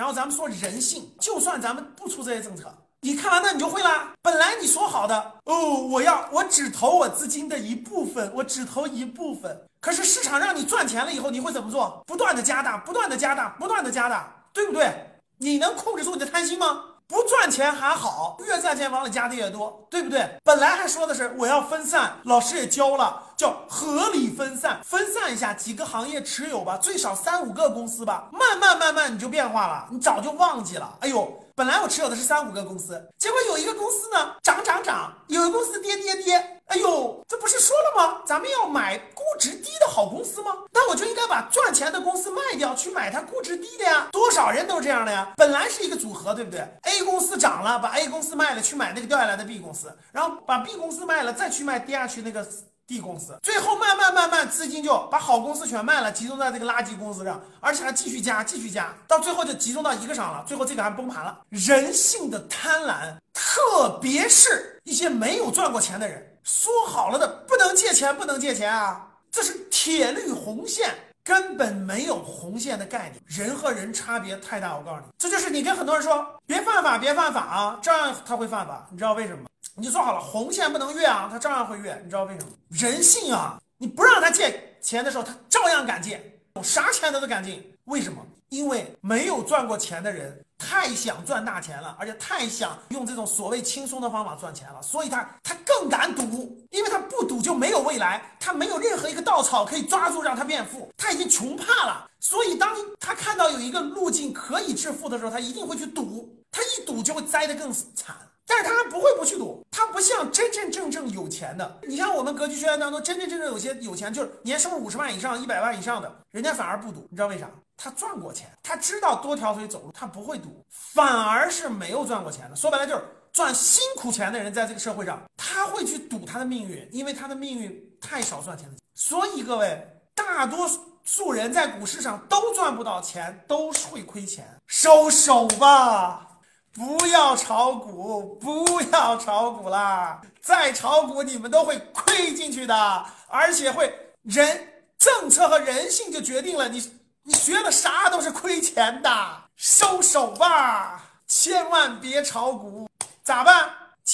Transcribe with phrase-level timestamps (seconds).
[0.00, 4.14] 然后咱们说人性，就算咱们不出这些政策，你看完那你就会啦。
[4.22, 9.60] 本来你说好的哦，我要我只投我资金的一部分，我只投一部分。
[9.78, 12.02] 可是市场让你赚钱了以后，你会怎么做？
[12.06, 14.90] 不断的加大，不断的加大，不断的加大，对不对？
[15.36, 16.82] 你能控制住你的贪心吗？
[17.10, 20.30] 不赚钱还好，越赚钱往里加的越多，对不对？
[20.44, 30.98] 本来还说的是我要分散，老师也教了，叫合理分散，分散一下几个行业持有吧，最少三五个公司吧，慢慢慢慢你就变化了，你早就忘记了。
[31.00, 38.22] 哎呦，本来我持有的是三五个公司，结果有一个公司呢涨涨涨，有一个公司跌跌跌，哎呦，这不是说了吗？
[38.24, 39.69] 咱们要买估值低
[40.00, 40.56] 好公司吗？
[40.72, 44.08] 那我就应该把赚钱的公司卖掉，去买它估值低的呀。
[44.10, 45.30] 多少人都是这样的呀。
[45.36, 52.48] 本来是一个组合，对不对？A 公司涨了，把 A 公司卖了，去买那个掉下来的 B 公司，然后把 B 公司卖了，再去卖跌下去那个
[52.86, 61.38] D 公司，最后慢慢慢慢资金就把好公司全卖了，集中在这个垃圾公司上，而且还继续加，继续加，到最后就集中到一个上了，最后这个还崩盘了。
[61.50, 66.26] 人性的贪婪，特别是一些没有赚过钱的人。
[66.42, 69.06] 说好了的，不能借钱，不能借钱啊！
[69.30, 73.22] 这是铁律红线，根本没有红线的概念。
[73.24, 78.86] 人和人差别太大，我告诉你，这就是你跟很多人说别犯法，别犯法啊，照样他会犯法。
[78.90, 79.48] 你知道为什么？
[79.74, 81.98] 你就说好了，红线不能越啊，他照样会越。
[82.04, 82.50] 你知道为什么？
[82.68, 83.58] 人性啊！
[83.78, 86.20] 你不让他借钱的时候，他照样敢借，
[86.62, 87.58] 啥钱他都敢借。
[87.84, 88.22] 为什么？
[88.50, 108.16] 因为没有赚过钱的人太想赚大钱了，而且太想用这种所谓轻松的方法赚钱了，所以他他更敢赌，因为他不赌就没有未来，他没有任何一个稻草可以抓住让他变富，他已经穷怕了，所以当他看到有一个路径可以致富的时候，他一定会去赌，他一赌就会栽得更惨。
[108.46, 111.78] 但是他还不会不去赌，他不像真真正正有钱的。
[111.86, 117.06] 你像我们格局学院当中，真真正正有些有钱，就是年收入五十万以上、一百万以上的，人家反而不赌。
[117.10, 117.48] 你知道为啥？
[117.76, 120.64] 他赚过钱，他知道多条腿走路，他不会赌。
[120.68, 125.22] 反而是没有赚过钱的，说白了就是赚辛苦钱的人，在这个社会上，
[125.70, 128.74] 会去赌他的命运，因为他的命运太少赚钱了。
[128.94, 130.68] 所以各位，大多
[131.04, 136.26] 数人在股市上都赚不到钱，都会亏钱，收手吧。
[136.72, 140.20] 不要炒股，不要炒股啦！
[140.40, 143.92] 再炒股，你们都会亏进去的，而且会
[144.22, 146.92] 人政策和人性就决定了你
[147.24, 149.10] 你学的啥都是亏钱的，
[149.56, 151.04] 收手吧！
[151.26, 152.88] 千万别炒股，
[153.24, 153.68] 咋办？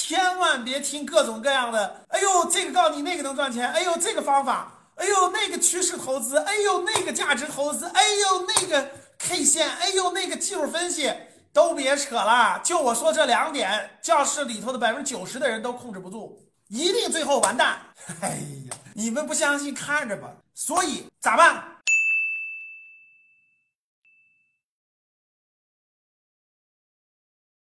[0.09, 11.12] 千万别听各种各样的，哎呦，这个告诉你那个能赚钱，哎呦，这个方法，哎呦，那个趋势投资，哎呦，那个价值投资，哎呦，那个 K 线，哎呦，那个技术分析。
[11.53, 17.81] 都别扯了，就我说这两点，教室里头的百分之九十的人都控制不住，一定最后完蛋。
[18.21, 18.28] 哎
[18.69, 20.31] 呀，你们不相信，看着吧。
[20.55, 21.65] 所以咋办？